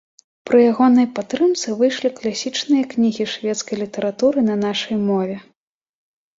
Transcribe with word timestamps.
Пры 0.49 0.59
ягонай 0.69 1.07
падтрымцы 1.19 1.73
выйшлі 1.81 2.09
класічныя 2.21 2.89
кнігі 2.95 3.29
шведскай 3.37 3.81
літаратуры 3.85 4.39
на 4.51 4.59
нашай 4.67 4.95
мове. 5.09 5.41